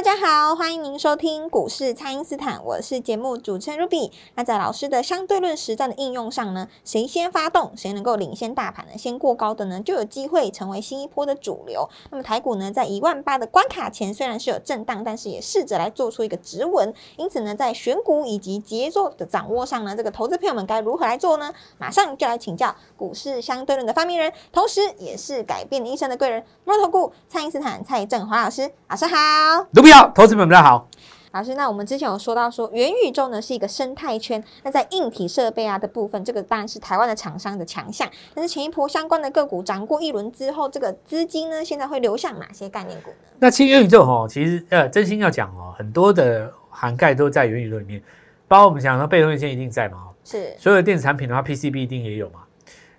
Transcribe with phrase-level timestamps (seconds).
[0.00, 4.10] 大家好，欢迎您收听股市蔡因斯坦，我是节目主持人 Ruby。
[4.34, 8.92] 那在老师的相对论实战的应用上呢，谁先发动，谁能够领先大盘呢？
[8.96, 11.86] 先过高的呢，就有机会成为新一波的主流。
[12.10, 16.94] 那么台股呢，在一万八的关卡前，虽然是有震荡，但是也试着来做出一个止稳。
[17.18, 21.52] 因此呢，在选股以及节奏的掌握上呢，这个投资朋友们该如何来做呢？
[21.76, 28.70] 马上就来请教股市相对论的发明人，同时也是改变一生的贵人——摩头股蔡因斯坦蔡振华老师。
[28.88, 29.66] 老师好。
[30.14, 30.88] 投资朋友们大家好。
[31.32, 38.08] 老师，那我们之前有说到说元宇宙呢是一个生态圈，那在硬体设备啊的部分，这个当然是台湾的厂商的强项。
[38.32, 43.16] 但是前一波相关的个股涨过一轮之后，这个资金呢现在会流向哪些概念股呢？
[43.40, 48.00] 那其实元宇宙哦，其实呃，真心要讲哦，很多的涵盖都在元宇宙里面，
[48.46, 52.40] 包括我们讲说被动元件一定在嘛，是所有的电子产品的话，PCB 一定也有嘛。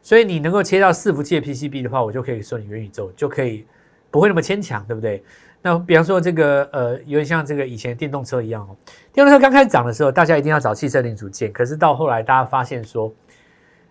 [0.01, 3.65] 所以你能够切到伺服器的 PCB 的话，我就可以说你元宇宙就可以
[4.11, 5.23] 不会那么牵强，对不对？
[5.63, 8.75] 那比方说这个呃，有点像这个以前电动车一样哦。
[9.13, 13.13] 电动车刚开始涨的时候，大家一定要找汽车零组件，可是到后来大家发现说，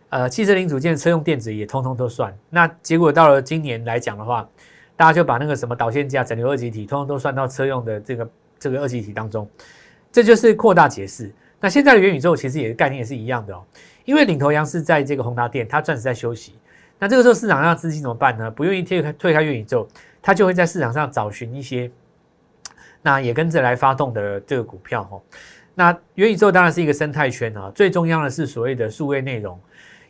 [0.08, 2.36] 呃，汽车零组件、车用电子也通通都算。
[2.50, 4.48] 那结果到了今年来讲的话，
[4.96, 9.48] 大家就把那个什么导线架、整流二极体，通通都算到车用的这个这个二极体当中，
[10.10, 11.32] 这就是扩大解释。
[11.60, 13.62] 那现在的元宇宙其实也概念也是一样的哦，
[14.04, 16.54] 因为领头羊是在这个宏达电，它暂时在休息。
[16.98, 18.50] 那这个时候市场上资金怎么办呢？
[18.50, 19.86] 不愿意退开退开元宇宙。
[20.22, 21.90] 它就会在市场上找寻一些，
[23.02, 25.20] 那也跟着来发动的这个股票哈。
[25.74, 29.58] 那元宇宙当然是一个生态圈啊，最重要的是所谓的数位内容，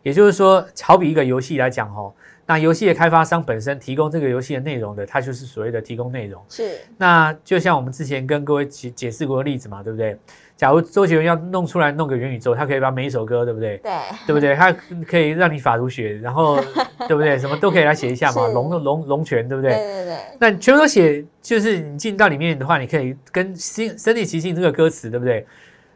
[0.03, 2.13] 也就是说，好比一个游戏来讲哈，
[2.47, 6.43] 那游戏的开发商本身提供这个游戏的内容的，它就是所谓的提供内容。
[6.49, 6.79] 是。
[6.97, 10.19] 那就像我们之前跟各位解解释过的例子嘛，对不对？
[10.61, 13.79] 假如周杰伦要弄出来弄个元宇宙，他可以把每一首歌，对不对？
[13.79, 13.93] 对，
[14.27, 14.55] 对不对？
[14.55, 14.71] 他
[15.09, 16.61] 可以让你法如雪，然后
[17.09, 17.39] 对不对？
[17.39, 19.71] 什么都可以来写一下嘛，龙的龙龙泉，对不对？
[19.71, 20.17] 对对对。
[20.39, 25.47] 那全部都写，就是你进到里面的话，你可以跟心身体即兴这个歌词，对不对？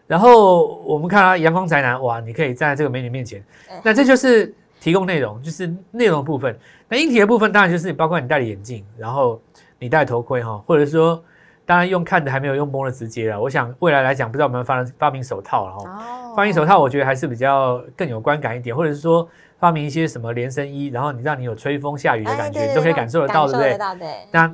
[0.06, 3.44] 然后我们看啊阳光宅男，哇，你可以站在这个美女面前，
[3.82, 4.50] 那这就是
[4.80, 6.58] 提供内容，就是内容部分。
[6.88, 9.38] 那硬体的部分当然就是包括你戴的眼镜，然后
[9.78, 11.22] 你戴头盔哈，或者说。
[11.66, 13.40] 当然用看的还没有用摸的直接了。
[13.40, 16.34] 我想未来来讲，不知道我们发发明手套了哈。
[16.36, 19.26] 发明手套，我觉得还是比较更有观感一点，或者是说
[19.58, 24.08] 发明一些什么连身衣，然后你让你有吹风下雨的感觉，你都可以感受得到，对不对？
[24.30, 24.48] 那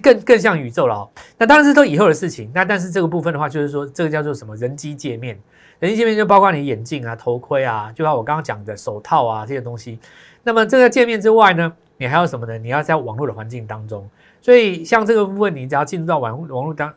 [0.00, 1.10] 更更像宇宙了哦。
[1.36, 2.50] 那当然是都以后的事情。
[2.54, 5.38] 那但是这个部分的话，就是说这个叫做什么人机界面？
[5.80, 9.98] 人机界面就包括你眼镜啊、头盔啊，就像我刚刚讲的手套啊这些东西。
[10.44, 12.56] 那么这个界面之外呢，你还有什么呢？
[12.56, 14.08] 你要在网络的环境当中。
[14.44, 16.92] 所以像这个部分，你只要进入到网网络当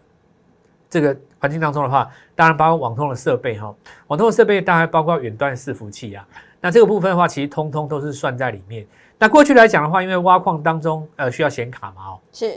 [0.90, 3.74] 这个环境当中的话，当然包括网通的设备哈，
[4.08, 6.28] 网通的设备当然包括远端伺服器啊。
[6.60, 8.86] 那这个部分的话，其实通通都是算在里面。
[9.18, 12.54] 那过去来讲的话，因为挖矿当中呃需要显卡嘛哦，是。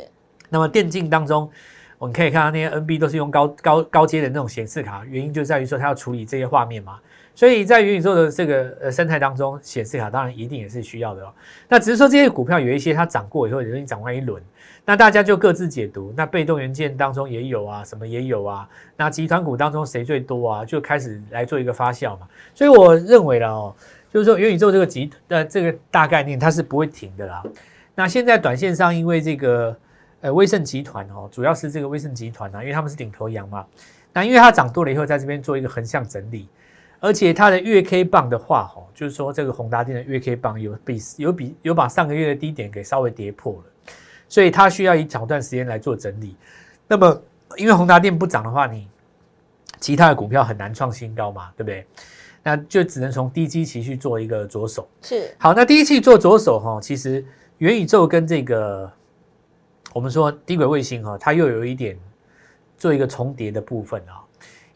[0.48, 1.48] 那么电竞当中，
[1.96, 6.98] 我们可以看到那些 NB 都是用高高高阶的那种显示卡，原因就在于说它要处理这些画面嘛。
[7.40, 11.32] 所以在元宇宙的这个呃生态当中，显示卡当然一定也是需要的哦。
[11.70, 14.42] 那只是说这些股票有一些它涨过以后，已经涨完一轮。
[14.84, 18.68] 那大家就各自解读，那被动元件当中也有啊，什么也有啊。
[18.94, 20.64] 那集团股当中谁最多啊？
[20.66, 22.28] 就开始来做一个发酵嘛。
[22.54, 23.74] 所以我认为了哦，
[24.12, 27.42] 就是说元宇宙这个集呃这个大概念它是不会停的啦。
[27.94, 29.74] 那现在短线上因为这个
[30.20, 33.64] 呃威盛集团哦，主要是这个威盛集团啊，因为他们是领头羊嘛。
[34.12, 36.46] 那因为它涨多了以后，在这边做一个横向整理，
[37.00, 43.92] 而且它的月 K 棒的话哦，就是说这个宏达电的月 K 棒有比有比有把上个月的低点给稍微跌破了。
[44.28, 46.36] 所以它需要一长段时间来做整理。
[46.86, 47.22] 那么，
[47.56, 48.86] 因为宏达电不涨的话，你
[49.80, 51.84] 其他的股票很难创新高嘛，对不对？
[52.42, 54.88] 那就只能从低基期去做一个左手。
[55.02, 55.34] 是。
[55.36, 57.24] 好，那第一期做左手哈，其实
[57.58, 58.88] 元宇宙跟这个
[59.92, 61.98] 我们说低轨卫星哈，它又有一点
[62.78, 64.22] 做一个重叠的部分啊。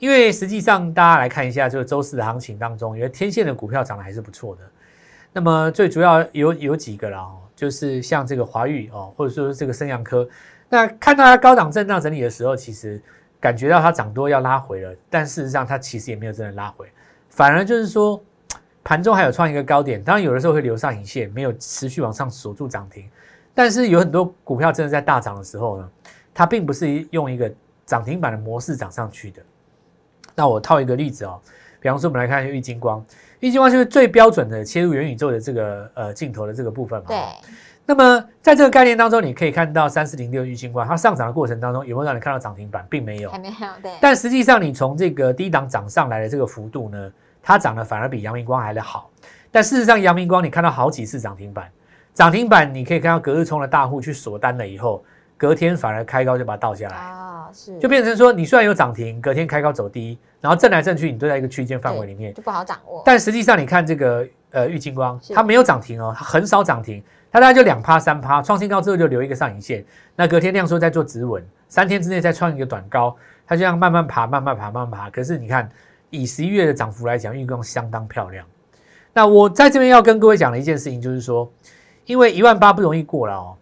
[0.04, 4.62] 因为实际上大家来看一下，就是周四的行情当中，因为天线的股票涨得还是不错的。
[5.32, 7.26] 那么最主要有有几个啦。
[7.56, 10.28] 就是像这个华域哦，或者说这个升阳科，
[10.68, 13.00] 那看到它高档震荡整理的时候，其实
[13.40, 16.86] 感觉到它涨多要拉回了，但事实上它其实也没有真的拉回，
[17.30, 18.20] 反而就是说
[18.82, 23.08] 盘中还有创一个高点，当然有的时候会留上影线，没有持续往上锁住涨停，
[23.54, 25.88] 但是有很多股票真的在大涨的时候呢，
[26.34, 27.50] 它并不是用一个
[27.86, 29.40] 涨停板的模式涨上去的。
[30.34, 31.40] 那我套一个例子哦，
[31.81, 33.04] 比方说我们来看玉金光，
[33.40, 37.06] 玉金光就是最标准的切入元宇宙的这个呃镜头的这个部分嘛。
[37.08, 37.19] 对。
[37.86, 43.54] 那么在这个概念当中，你可以看到三四零六玉金光，它上涨的过程当中有没有让你看到涨停板，并没有，还没有。
[43.82, 43.92] 对。
[44.00, 49.10] 但实际上，你从这个低档涨上来的这个幅度呢，它涨的反而比阳明光还的好。
[49.50, 51.70] 但事实上，阳明光你看到好几次涨停板，
[52.14, 55.04] 涨停板你可以看到隔日冲的大户去锁单了以后，
[55.37, 63.02] 隔天反而开高就把它倒下来啊，是，就变成说你虽然有涨停，隔天开高走低，然后震来震去，你都在一个区间范围里面，就不好掌握。
[63.06, 67.02] 但实际上，你看这个呃玉金光，它没有涨停哦，它很少涨停。
[67.30, 69.84] 它大概就两趴三趴，创新高之后就留一个上影线，
[70.14, 75.10] 那隔天量缩再做止稳，三天之内再创一个短高，它就这样慢慢爬，慢慢爬，慢慢爬。
[75.10, 75.68] 可是你看，
[76.10, 78.46] 以十一月的涨幅来讲，运光相当漂亮。
[79.12, 81.52] 那我在这边要跟各位讲的一件事情，就是说，
[82.04, 83.56] 因为一万八不容易过了哦，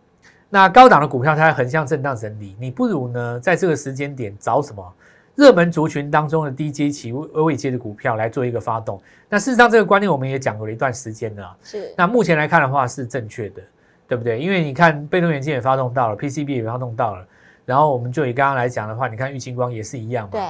[0.55, 4.85] 那高档的股票它横向震荡整理，你不如呢在这个时间点找什么？
[5.35, 9.01] 热门族群当中的低阶期、微微阶的股票来做一个发动。
[9.31, 11.57] 那事实上，这个观念我们也讲过了一段时间了。
[11.63, 11.95] 是。
[11.97, 13.63] 那目前来看的话是正确的，
[14.07, 14.39] 对不对？
[14.39, 17.27] 因为你看被动元件也发动到了，PCB 也发动到了。
[17.65, 20.33] 然后我们就以刚刚来讲的话，你看玉清光也是一样嘛。
[20.33, 20.43] 对。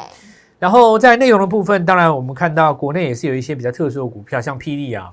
[0.58, 5.12] 然后在内容的部分，当然我们看到国内也是有一些比较特殊的股票，像霹雳啊。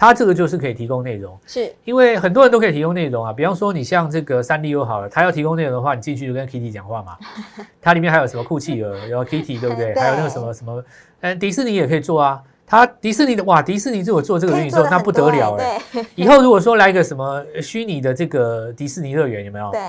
[0.00, 3.32] 它这个就是可以提供内容，是因为很多人都可以提供内容啊。
[3.32, 7.16] 比方说，你像这个三 D U 好了，它要提供内容的话，你进去就跟 Kitty 讲话嘛。
[7.82, 9.92] 它里面还有什么酷企鹅，有 Kitty 对不对？
[9.98, 10.84] 还有那个什么什么，
[11.22, 12.40] 嗯，迪士尼也可以做啊。
[12.64, 15.80] 它迪士尼的哇，迪士尼如果做这个元宇宙，那不得了哎。
[16.14, 19.68] 以后如果说来个什么虚拟的这个迪士尼乐园，有没有？
[19.72, 19.80] 对。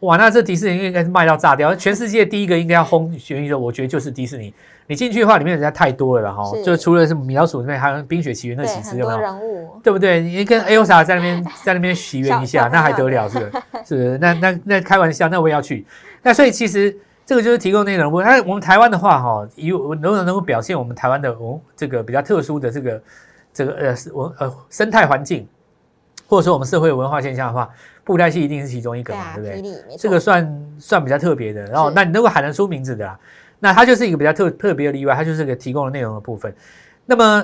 [0.00, 4.52] 哇，那这迪士尼应该是卖到炸掉，全世界第一个应该要轰元宇宙，我觉得就是迪士尼。
[4.86, 9.18] 你进去的话，里面人家太多了哈，就除了是米老鼠那边，还有冰雪奇缘那几只，有没有？
[9.18, 10.20] 人物，对不对？
[10.20, 13.26] 你跟 Elsa 在那边在那边 许愿一下，那还得了？
[13.28, 13.50] 是不是？
[13.72, 14.18] 不是？
[14.18, 15.86] 那那那开玩笑，那我也要去。
[16.22, 16.94] 那所以其实
[17.24, 18.12] 这个就是提供内容。
[18.22, 23.02] 那我们台湾的话哈，以能不能能够表现我们台湾的哦这个比较特殊的这个
[23.54, 25.48] 这个呃文呃生态环境，
[26.28, 27.70] 或者说我们社会文化现象的话，
[28.04, 29.96] 布袋戏一定是其中一个嘛，对不对？
[29.98, 31.64] 这个算算比较特别的。
[31.68, 33.18] 然后，那你如果喊得出名字的。
[33.64, 36.54] 那它就是一个比较特特别的例外，它就是个提供的内容的部分。
[37.06, 37.42] 那么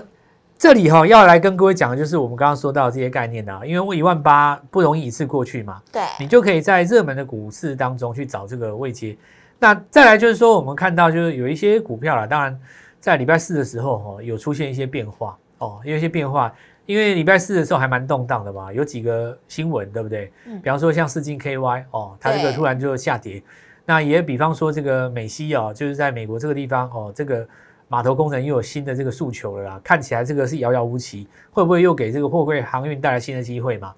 [0.58, 9.16] 这里哈要来跟各位讲的就是我们刚刚说到这些概念的，因为我一万八不容易一次过去嘛，对，你就可以在热门的股市当中去找这个位阶。
[9.58, 12.60] 那再来就是说，我们看到就是有一些股票啦，当然
[13.00, 16.52] 在礼拜四的时候哈有出现一些变化哦，有一些变化，
[16.84, 20.30] 因为礼拜四的时候还蛮动荡的嘛，有几个新闻对不对？
[20.44, 23.42] 嗯，比方说像四金 KY 哦，它这个突然就下跌。
[23.90, 27.44] 那也比方说这个美西哦，就是在美国这个地方哦，这个
[27.88, 33.92] 码头工程又有新的这个诉求了啦，看起来这个是遥遥无期，会不会又给这个货柜航运带来新的机会嘛？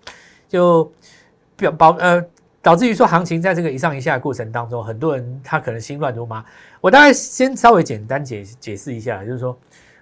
[0.49, 0.91] 就
[1.59, 2.25] 表保呃，
[2.63, 6.43] 导致于说行情在这个一上一下的过程当中，很多人他可能心乱如麻。
[6.81, 9.55] 我大概先稍微简单解解释一下，就是说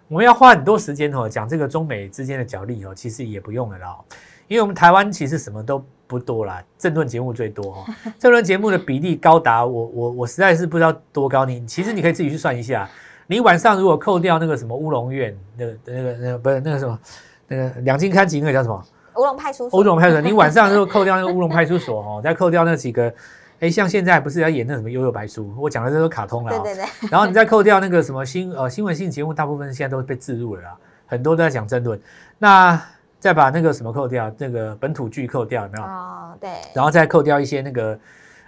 [0.06, 3.98] 我们要花很多时间哦讲这个中美之间的角力哦，其实也不用了啦，
[4.46, 5.84] 因为我们台湾其实什么都。
[6.11, 11.45] 不多啦，政论节目最多哈， 政论节目的比例高达我我我实在是不知道多高。
[11.45, 12.89] 你其实你可以自己去算一下，
[13.29, 16.99] 你晚上如果扣掉那个什么乌龙院，那个那个那个不是那个什么
[17.47, 18.85] 那个两金刊集那个叫什么？
[19.15, 23.15] 乌龙派出所，乌龙派出所， 你晚上如果扣掉那个乌龙派出所哦，再扣掉那几个，
[23.61, 30.76] 哎，像现在不是要演那什么悠悠白书，我讲的这都卡通了，对对对，然后你再扣掉那个什么新呃新闻性节目，大部分现在都被置入了啦，
[31.07, 32.00] 很多都在讲争论，
[32.38, 32.83] 那。
[33.21, 35.85] 再把那个什么扣掉，那个本土剧扣掉，有没有？
[35.85, 36.50] 哦，对。
[36.75, 37.99] 然后再扣掉一些那个，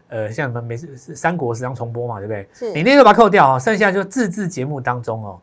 [0.08, 2.48] 呃，像什么美三国时常重播嘛，对不对？
[2.52, 2.72] 是。
[2.72, 5.38] 你那个把它扣掉啊，剩下就自制节目当中哦，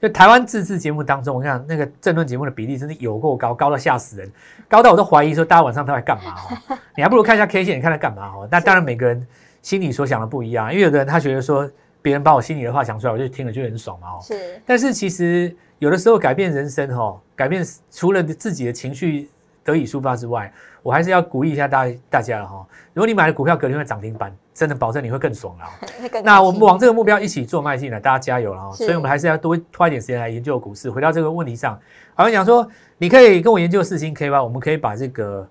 [0.00, 4.30] 就台湾自制节目当中，我看那个政论节目的比例真的有够高，高到吓死人，
[4.68, 6.34] 高到我都怀疑说大家晚上都在干嘛
[6.68, 6.76] 哦？
[6.96, 8.48] 你还不如看一下 K 线，你看他干嘛哦？
[8.50, 9.24] 那当然每个人
[9.62, 11.70] 心里所想的不一样，因为有的人他觉得说
[12.02, 14.18] 别人把我心里的话讲出来，我就听了就很爽嘛哦。
[14.20, 14.60] 是。
[14.66, 15.56] 但是其实。
[15.78, 19.28] 有的时候改变人生哈，改变除了自己的情绪
[19.64, 22.64] 得以抒发之外，我还是要鼓励一下大大家了哈。
[22.94, 25.64] 如果你买的股票隔天会涨停板，真的保证你会更爽了。
[26.22, 28.70] 那我们往这个目标一起做迈进来，大家加油了哈。
[28.70, 30.88] 所以我们还是要多花一点时间来研究股市。
[30.88, 31.76] 回到这个问题上，
[32.14, 32.64] 好像讲说
[32.96, 35.44] 你可以跟我研究四星 K 吧，我们可以把这个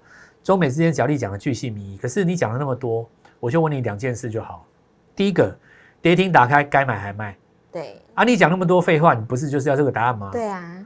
[0.45, 1.97] 中美之间角力讲的巨细靡遗。
[1.97, 3.05] 可是你讲了那么多，
[3.41, 4.65] 我就问你两件事就好。
[5.13, 5.53] 第一个，
[6.01, 7.35] 跌停打开该买还卖。
[7.71, 10.29] 对啊，你讲那么多废话，你不是就是要这个答案吗？
[10.31, 10.83] 对啊，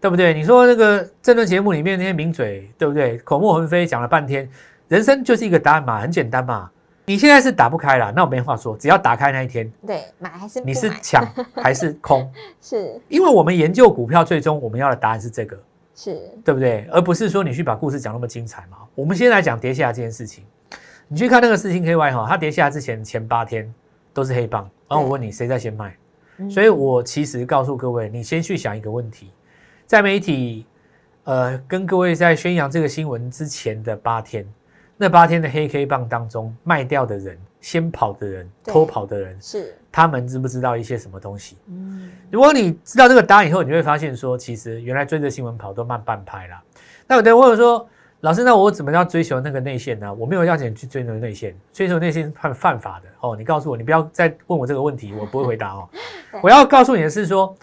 [0.00, 0.34] 对不对？
[0.34, 3.16] 你说那个政论节目里面那些名嘴，对不对？
[3.18, 4.48] 口沫横飞讲了半天，
[4.88, 6.70] 人生就是一个答案嘛，很简单嘛。
[7.06, 12.30] 你现在是打不开了，那我没话说，只要打开那一天，对，买还是你是抢还是 空？
[12.60, 15.58] 是，因为我们研究股票，最终我们要的答案是这个，
[15.94, 16.86] 是对不对？
[16.92, 18.76] 而不是说你去把故事讲那么精彩嘛。
[18.94, 20.44] 我们先来讲跌下这件事情，
[21.08, 23.72] 你去看那个四星 KY 哈，它跌下之前前八天
[24.18, 24.68] 都是黑棒。
[24.88, 25.96] 然后我问你谁在先卖，
[26.38, 29.30] 嗯所以我其实告诉各位，你先去想一个问题，
[29.86, 30.66] 在媒体
[31.24, 34.44] 呃跟各位在宣扬这个新闻之前的八天，
[34.96, 41.56] 那八天的黑 K 棒当中卖掉的人、先跑的人、偷跑的人，是，他们知不知道一些什么东西？
[41.68, 46.60] 嗯，如果你知道这个答案以后，你会发现说，其实原来追着新闻跑都慢半拍啦。
[47.06, 47.88] 那有的人问我说，
[48.22, 50.12] 老师，那我怎么要追求那个内线呢？
[50.12, 53.36] 我没有要求你去追求内线，追求内线是犯犯法的哦。
[53.36, 55.88] 你告诉我，你不要再问我这个问题，我不会回答哦。
[56.42, 57.54] 我要告诉你的是说，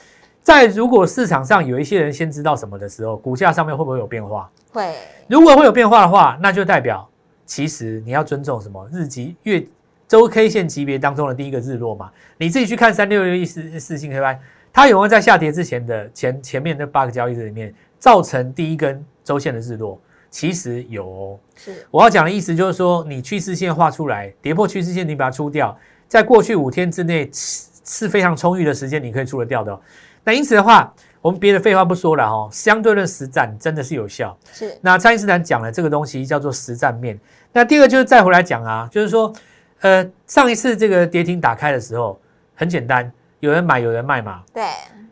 [0.41, 4.49] 在如果市场上有一些人先知道什么的时候，股价上面会不会有变化？
[4.71, 4.95] 会，
[5.27, 7.05] 如果会有变化的话，那就代表
[7.45, 9.61] 其实你要尊重什么日级、月、
[10.07, 12.09] 周 K 线级别当中的第一个日落嘛。
[12.37, 14.39] 你自己去看三六六一四四星 K Y，
[14.71, 19.99] 它有没有在下跌之前的前前面那八个交易日里面造成第一根周线的日落？
[20.35, 21.39] 其实有哦。
[21.55, 25.73] 是，我要讲的意思就是说，你趋势线画出来，跌破趋势线，你把它出掉，
[26.09, 29.79] 在过去五天之内是是非常充裕的时间，你可以出得掉的、哦。
[30.25, 34.37] 那因此的话，我们别的废话不说了哦，相对论实战真的是有效。
[34.51, 37.17] 是，那蔡因斯坦讲了这个东西叫做实战面。
[37.53, 39.31] 那第二个就是再回来讲啊，就是说，
[39.79, 42.19] 呃，上一次这个跌停打开的时候，
[42.55, 44.65] 很简单，有人买有人卖嘛，对，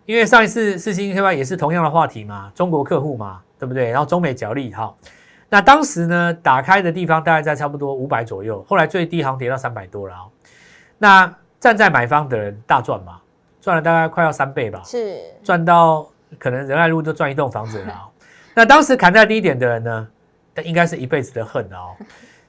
[0.06, 3.90] 因为上一次四星 K Y 也是同样的话题嘛，中国客户嘛，对不对？
[3.92, 4.94] 然后中美角力哈，
[5.48, 10.28] 那当时呢打开的地方大概在差不多五百左右，后来最低好像跌到三百多了哦。
[10.98, 13.22] 那站在买方的人大赚嘛，
[13.62, 16.06] 赚了大概快要三倍吧，是，赚到
[16.38, 18.12] 可能仁爱路都赚一栋房子了、哦。
[18.54, 20.08] 那当时砍在低点的人呢，
[20.56, 21.96] 那应该是一辈子的恨哦。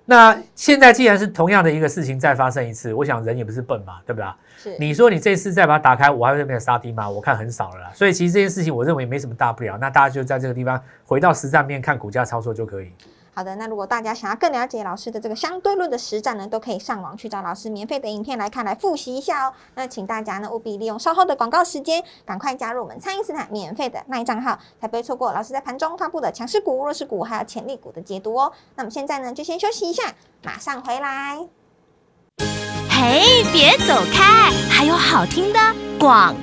[0.06, 4.28] 那现在既然是同样的一个事情再发生一次，我想人也不是笨嘛，对不对？
[4.58, 7.08] 是，你说你这次再把它打开，我还会没有杀低吗？
[7.08, 7.90] 我看很少了啦。
[7.94, 9.78] 所以其实这件事情，我认为没什么大不了。
[9.80, 12.92] 那大家就在这个地方回到实战面看股价操作就可以。
[13.36, 19.52] 好的，那如果大家想要更了解老师的这个相对论的实战呢，都可以上网去找老师免费的影片来看，来复习一下哦。
[19.74, 28.52] 那请大家呢务必利用稍后的广告时间，赶快加入我们蔡因斯坦免费的那账号，才不会错过老师在盘中发布的强势股、弱势股还有潜力股的解读哦。
[28.76, 30.14] 那么现在呢，就先休息一下，
[30.44, 31.44] 马上回来。
[32.88, 35.58] 嘿，别走开，还有好听的
[35.98, 36.36] 广。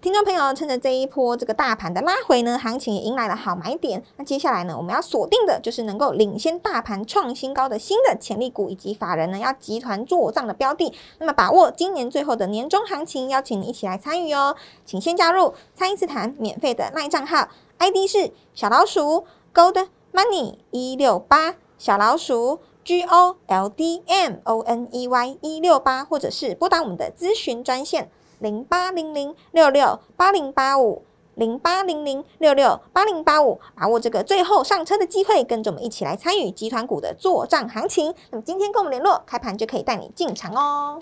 [0.00, 4.00] 听众朋友，趁着这一波这个大盘的拉回呢，行情也迎来了好买点。
[4.16, 10.94] 那接下来呢，我们要锁定的就是能够领先大盘创新高的新的潜力股，以及法人呢要集团做账的标的。
[11.18, 14.54] 那么把握今年最后的年终行情，邀请你一起来参与哦。
[14.84, 28.08] 请先加入蔡因斯坦免费的赖账号，ID 是小老鼠 Gold Money 一六八，小老鼠 G O L D M O N E Y 一六八，或者是拨打我们的咨询专线。
[28.40, 31.02] 零八零零六六八零八五，
[31.34, 38.14] 零八零零六六八零八五，把握这个最后上车的机会，跟着我们一起来参与集团股的做账行情。
[38.30, 41.00] 那么今天跟我们联络，开盘就可以带你进场哦。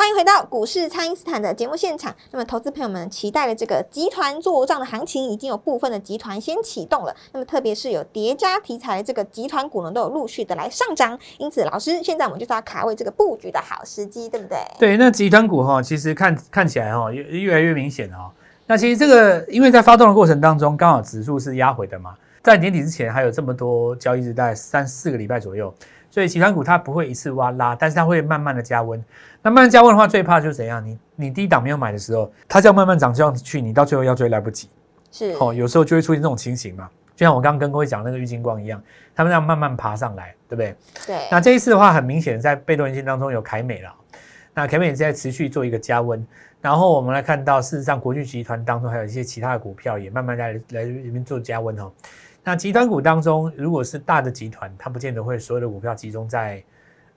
[0.00, 2.16] 欢迎回到股市蔡因斯坦的节目现场。
[2.30, 7.14] 那么，投资朋友们期待的这个集团做账的行情，已经有部分的集团先启动了。
[7.32, 11.18] 那么，特别是有叠加题材的这个集团股呢，都有陆续的来上涨。
[11.36, 14.56] 因此，老师，现在我们就是要卡位这个布局的好时机，对不对？
[14.78, 18.30] 对，那集团股哈，其实看看起来哈，越越来越明显哦。
[18.68, 25.74] 那其实这个，因为在发动的过程当中，刚好指数是压回的嘛，在年底之前还有这么多交易日，大概三四个礼拜左右，
[26.10, 29.02] 所以集团股它不会一次挖拉，但是它会慢慢的加温。
[29.42, 30.84] 那慢慢加温的话，最怕就是怎样？
[30.84, 34.68] 你你低档没有买的时候，它这样慢慢涨上去，你到最后要追来不及。
[35.12, 38.82] 是哦，有时候就会出现这种情形嘛，就像我刚刚跟各位讲那个郁金光一样，
[39.14, 40.76] 他们这样慢慢爬上来，对不对？
[41.06, 43.92] 对，那这一次的话，很明显在被动元件当中有凯美了，
[44.54, 46.24] 那凯美也在持续做一个加温，
[46.60, 51.90] 然后我们来看到，事实上国巨集团当中还有一些其他的股票也慢慢在来里面做加温哦。
[52.42, 56.62] 那集团股当中，如果是大的集团，它不见得会所有的股票集中在，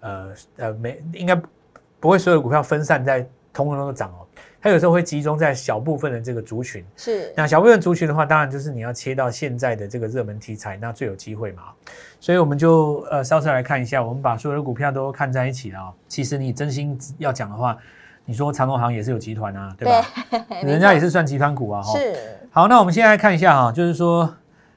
[0.01, 1.39] 呃呃，没应该
[1.99, 3.21] 不会所有的股票分散在
[3.53, 4.27] 通通都涨哦，
[4.61, 6.83] 它有时候会集中在小部分的这个族群。
[6.97, 11.63] 是那小部分族群的话，当然就是你要切到现在的这个热门题材，那最有机会嘛。
[12.19, 17.77] 所以我们就呃稍稍来看一下，我们把所有的股票都看在一起了啊、其实你真心要讲的话，
[18.25, 20.05] 你说长隆行也是有集团啊，对吧？
[20.29, 21.97] 对， 人家也是算集团股啊，哈。
[21.97, 22.15] 是
[22.51, 24.33] 好，那我们现在看一下哈，就是说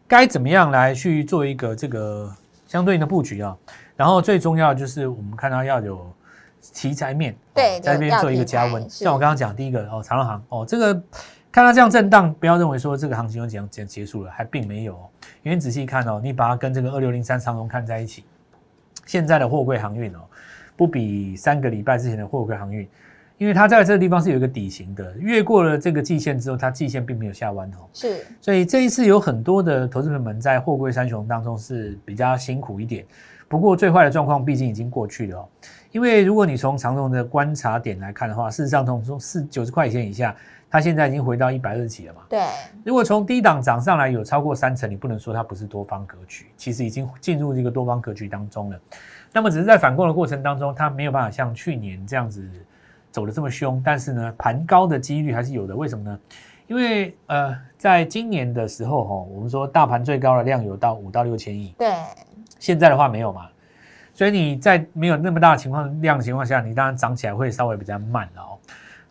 [0.09, 2.33] 该怎么样来去做一个这个
[2.67, 3.57] 相对应的布局啊。
[3.97, 6.13] 然后最重要就是我们看到要有
[6.75, 8.89] 题材面，哦对在这边做一个加温。
[8.91, 10.95] 像我刚刚讲第一个哦，长隆行哦，这个
[11.51, 15.09] 看它这样震荡，不要认为说这个行情就讲讲结束了，还并没有哦。
[15.43, 18.25] 因为仔细看哦，你把它跟这个二六零三长隆看在一起，
[19.07, 20.21] 现在的货柜航运哦，
[20.77, 22.87] 不比三个礼拜之前的货柜航运。
[23.39, 33.05] 因为它在这个地方是有一个底型的，越过了这个季线之后，它季线并没有下弯哦，是所以这一次有很多的投资朋友们在货柜三雄当中是比较辛苦一点。
[33.49, 35.49] 不过最坏的状况毕竟已经过去了哦。
[35.93, 40.35] 因为如果你从长荣的观察点来看的话，事实上从从四九十块钱以下，
[40.69, 42.23] 它现在已经回到一百二十几了嘛。
[42.29, 42.41] 对，
[42.85, 48.81] 如果从低档涨上来有超过三成，你不能说它不是多方格局，其实已经进入这个多方格局当中了。
[49.33, 52.43] 那么只是在反攻的过程当中，它没有办法像去年这样子
[53.17, 55.75] 走的这么凶，但是呢，盘高的几率还是有的。
[55.75, 56.21] 为什么呢？
[56.67, 61.95] 因为呃，在今年的时候哈，我们说大盘最高的量有到五到六千亿，对，
[62.59, 63.49] 现在的话没有嘛，
[64.13, 68.59] 所以你在没有那么大的情况量的情况下，你当然涨起来会稍微比较慢了哦。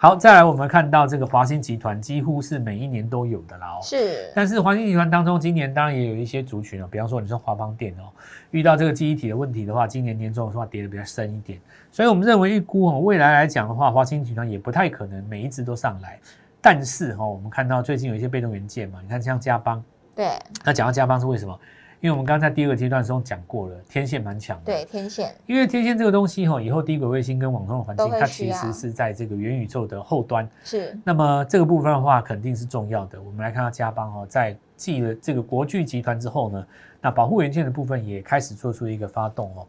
[0.05, 3.79] 好，再来我们看到这个华兴集团几乎是每一年都有的啦哦。
[3.81, 8.13] 是，但是华兴集团当中，今年当然也有一些族群哦，比方说你说华邦电哦，
[8.51, 11.59] 遇到这个记忆体的问题的话，今年年终的话跌的比较深一点，
[11.91, 16.19] 所以我们认为预估哦，未来来讲的话，华兴集团也不太可能每一只都上来。
[16.62, 19.83] 但是哈，我们看到最近有一些被动元件嘛，你看像加邦，
[20.15, 21.59] 对，那讲到加邦是为什么？
[22.02, 24.66] 因为我们刚才第二个阶段中讲过了，天线蛮强的。
[24.66, 25.34] 对，天线。
[25.46, 30.48] 因为天线这个东西哈，以后低轨卫星跟网通的环境，它其实是在这个元宇宙的后端。
[30.64, 33.22] 是，那么这个部分的话，肯定是重要的。
[33.22, 36.68] 我们来看到加邦哦，在继了这个国巨集团之后呢，
[37.02, 39.66] 那保护元件的部分也开始做出一个发动哦。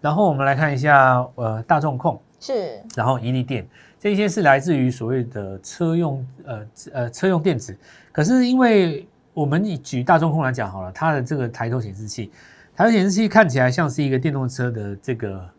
[0.00, 3.66] 然后我们来看一下，呃，大众控，是，然后宜力电，
[3.98, 7.76] 这些是来自于所谓的车用呃呃车用电子。
[8.10, 9.06] 可是因为
[9.40, 12.30] 我们以举大众控来讲好了，它的这个抬头显示器，
[12.76, 15.50] 抬头显示器看起来像是一个电动车的这个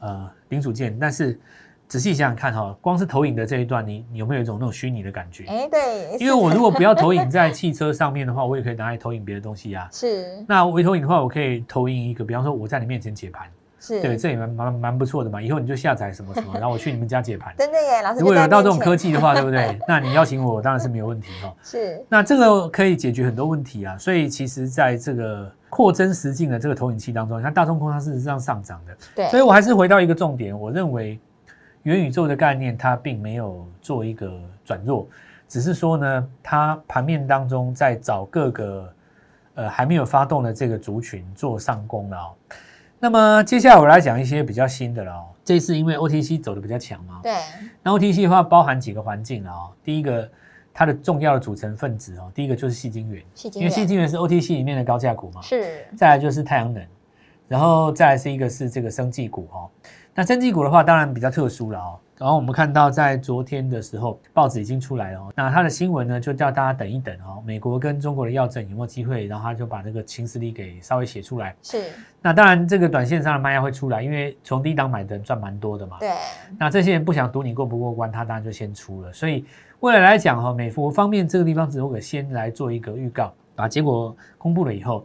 [0.00, 1.40] 呃零组件，但是
[1.88, 5.46] 仔细想想看哈，光是投影的这一段，你你有没有一种那种虚拟的感觉？
[5.46, 9.88] 哎，对，因为我如果不要投影在汽车上面的话，我也可以拿来投影别的东西啊。
[9.90, 13.48] 是那微投影的话，我可以投影一个，比方说我在你面前解盘，
[13.86, 15.42] 是，对，这也蛮蛮蛮不错的嘛。
[15.42, 17.54] 以后你就下载什么什么， 然后我去你们家解盘。
[17.58, 19.78] 真的耶，老师如果有到这种科技的话，对不对？
[19.86, 21.54] 那你邀请我，当然是没有问题哈。
[21.62, 23.98] 是 那这个可以解决很多问题啊。
[23.98, 31.20] 所以其实在这个扩增实境的这个投影器当中，你看大众空它事实上上涨的，对，所以我还是回到一个重点，我认为
[31.82, 35.06] 元宇宙的概念它并没有做一个转弱，
[35.46, 38.92] 只是说呢，它盘面当中在找各个
[39.56, 42.32] 呃还没有发动的这个族群做上攻了哦。
[43.04, 45.26] 那么接下来我来讲一些比较新的了哦。
[45.44, 47.34] 这次因为 OTC 走的比较强嘛，对，
[47.82, 49.70] 那 OTC 的话包含几个环境了哦。
[49.84, 50.26] 第一个，
[50.72, 55.42] 它的重要的组成分子哦，第一个就是细晶圆，细晶因为细圆晶元是 OTC 里面的高价股嘛。
[55.42, 56.82] 是再来就是太阳能，
[57.46, 59.68] 然后再来是一个是这个生技股哦。
[60.14, 61.98] 那生技股的话，当然比较特殊了哦。
[62.16, 65.32] 然后我们看到在昨天的时候，报纸已经出来了哦。
[65.34, 69.26] 那它的新闻呢，就叫大家等一等哦，美国跟中国的药证有没有机会？
[69.26, 71.56] 然后他就把那个情势力给稍微写出来。
[71.60, 71.90] 是，
[72.22, 75.96] 那当然，这个短线上的卖压会出来，因为从低档买的人赚蛮多的嘛。
[75.98, 76.12] 对，
[76.56, 79.12] 那这些人不想赌你过不过关，他当然就先出了。
[79.12, 79.44] 所以
[79.80, 85.04] 未来来讲哈，美国方面这个地方只会先来做一个预告，把结果公布了以后，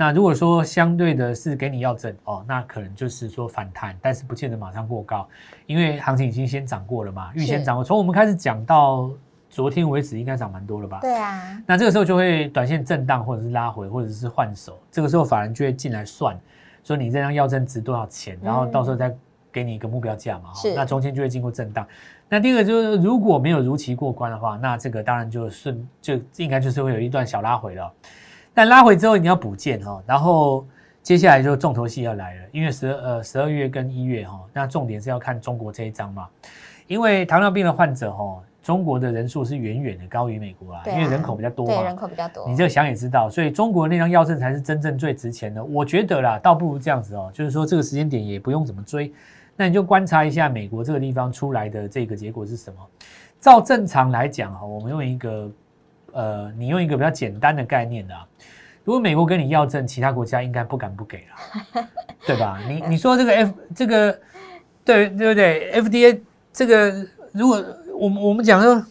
[0.00, 5.28] 那如果说相对的是给你要证哦，那可能就是说反弹，但是不见得马上过高，
[5.66, 7.82] 因为行情已经先涨过了嘛，预先涨过。
[7.82, 9.10] 从我们开始讲到
[9.50, 11.00] 昨天为止，应该涨蛮多了吧？
[11.00, 14.78] 对啊，那这个时候就会短线震荡，或者是拉回，或者是换手。
[14.88, 16.38] 这个时候法人就会进来算，
[16.84, 19.12] 说你这张药证值多少钱，然后到时候再
[19.50, 20.54] 给你一个目标价嘛。
[20.54, 21.84] 是那中间就会经过震荡。
[22.28, 27.92] 那第二个就是如果没有如期过关的话，那这个当然就顺就应该就是会有一段小拉回了。
[28.58, 30.66] 但拉回之后你要补件哈，然后
[31.00, 36.26] 接下来就重头戏要来了，因为十二呃十二月跟一月哈，那重点是要看中国这一章嘛，
[36.88, 41.94] 因为糖尿病的患者哈，中国的人数是远远的高于美国啊，啊因为人口比较多对，嘛人。
[41.94, 45.62] 口比较多，你这个想也知道，所以中国那张药证才是真正最值钱的。
[45.62, 49.12] 我觉得啦，倒不如这样子哦，就是说这个时间点也不用怎么追，
[49.54, 52.80] 那你就观察一下美国这个地方出来的这个结果是什么。
[53.40, 55.48] 照正常来讲哈，我们用一个
[56.12, 58.26] 呃，你用一个比较简单的概念啊，
[58.84, 61.84] 如果美国跟你要证，其他国家应该不敢不给了，
[62.26, 62.60] 对吧？
[62.68, 64.20] 你你说这个 F 这个
[64.84, 66.20] 对对不对？FDA
[66.52, 67.64] 这个如果
[67.98, 68.84] 我们我们讲说。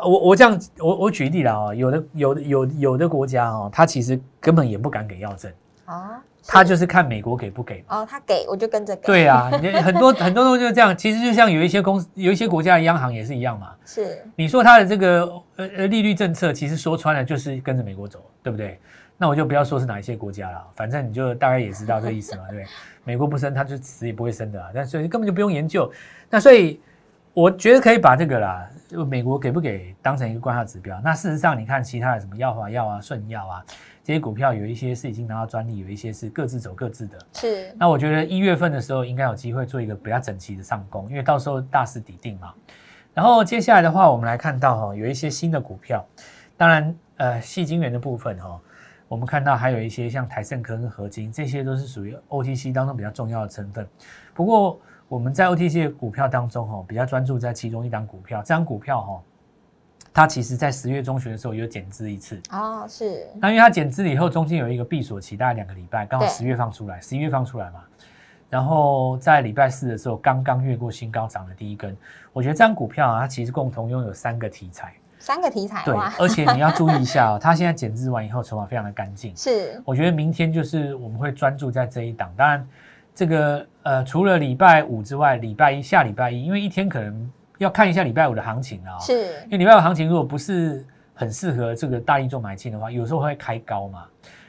[0.00, 5.52] 我我这样，我我举例了啊、有的有的有有的国家哦，他其实根本也不敢给药证，
[5.86, 7.84] 啊，他就是看美国给不给。
[7.88, 10.96] 哦，他给我就跟着给，对啊，你 很多很多东西就是这样。
[10.96, 13.72] 其实就像有一些公司、有一些国家的央行也是一样嘛。
[13.84, 15.22] 是你说它的这个
[15.56, 18.80] 呃呃利率政策，其实说穿了就是跟着美国走，对不对？
[19.18, 22.70] 那我就不要说是哪一些国家了，反正你就大概也知道这意思嘛，对不对？
[23.04, 25.90] 美国不升，它就死也不会升的啊，但所以根本就不用研究。
[26.30, 26.80] 那所以
[27.34, 31.00] 我觉得可以把这个啦，就美国给不给当成一个观察指标。
[31.04, 33.64] 那事实上，你看其他的什么药华药啊、顺药啊
[34.08, 37.18] 这些股票，有一些是已经拿到专利，有一些是各自走各自的。
[37.34, 42.54] 是，那我觉得一月份的时候应该有机会做一个比较整齐的上攻，因为到时候大势底定嘛。
[43.12, 46.02] 然后接下来的话，我们来看到哈、有一些新的股票，
[46.56, 48.58] 当然呃，细晶元的部分哈、
[49.08, 53.86] 我们看到还有一些像台盛科跟合金，这些都是属于 OTC 当中比较重要的成分。
[54.32, 59.22] 不过我们在 OTC 的股票当中，哈，比较专注在其中一档股票，这张股票，哈，
[60.18, 62.42] 它其实在十月中旬的时候有减资一次。
[62.50, 63.24] 哦，是。
[63.40, 67.84] 那因为它减资了以后，中间有一个闭锁期，大概两个礼拜，刚好十月放出来，十一月放出来嘛。
[68.50, 71.96] 然后在礼拜四的时候，刚刚越过新高，涨了第一根。
[72.32, 75.84] 我觉得这张股票啊，它其实共同拥有三个题材，三个题材。
[75.84, 79.32] 对，而且你要注意一下哦，它现在减资完以后，筹码非常的干净。
[79.38, 82.34] 是，我觉得明天就是我们会专注在这一档。
[82.36, 82.68] 当然，
[83.14, 88.98] 这个呃，除了礼拜五之外，礼拜一下礼拜一，因为一天可能要看一下礼拜五的行情啊。
[88.98, 94.06] 是，因为礼拜五行情如果不是很适合这个大力做买进的话，有时候会开高嘛。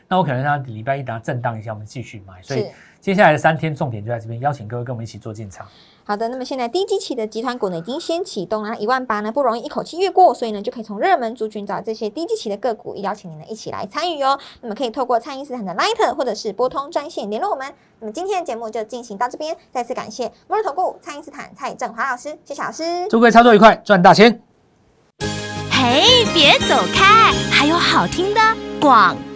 [0.08, 2.42] 那我可能让礼拜一等它震荡一下，我们继续买。
[2.42, 2.68] 所以。
[3.00, 5.66] 接下来的三天重点就在这边，邀请各位跟我们一起做进场。
[6.10, 14.40] 好的，那么现在低基期的集团股呢已经先启动，然后一万八呢不容易一口气越过，所以呢就可以从热门族群找这些低基期的个股，邀请您呢一起来参与哦。
[14.62, 17.72] 那么可以透过蔡英斯坦的 Light 或者是拨通专线联络我们。
[18.00, 24.42] 那么今天的节目就进行到这边，再次感谢摩尔投顾蔡英斯坦蔡振华老师，谢谢老师，祝各位操作愉快，赚大钱。
[25.70, 28.42] 嘿，别走开，还有好听的
[28.82, 29.29] 广告。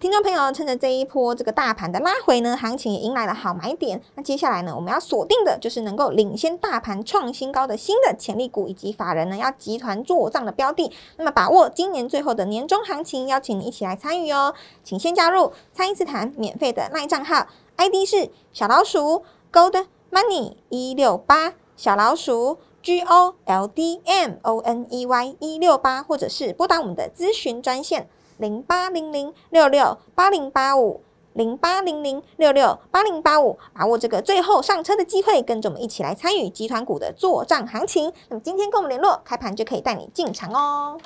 [0.00, 4.00] 听众朋友，趁着这一波这个大盘的拉回呢，行情也迎来了好买点。
[4.14, 10.90] 那接下来呢，我们要锁定的就是能够领先大盘创新高的新的潜力股，以及法人呢要集团做账的标的。
[11.18, 14.54] 那么把握今年最后的年终行情，邀请你一起来参与哦。
[14.82, 28.08] 请先加入蔡因斯坦免费的赖账号，ID 是小老鼠 Gold Money 一六八，小老鼠 G O L D M O N E Y 一六八，或者是拨打我们的咨询专线。
[28.40, 31.02] 零八零零六六八零八五，
[31.34, 38.10] 零八零零六六八零八五，把握这个最后上车的机会，跟着我们一起来参与集团股的做账行情。
[38.30, 40.98] 那么今天跟我们联络，开盘就可以带你进场哦。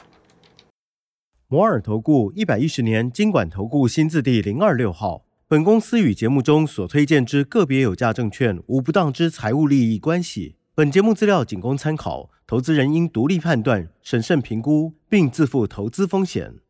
[1.48, 10.54] 摩尔投顾一百一十年经管投顾新字第零二六号，本公司与节目中所推荐之个别有价证券无不当之财务利益关系。
[10.76, 16.60] 本节目资料仅供参考，投资人应独立判断、审慎评估，并自负投资风险。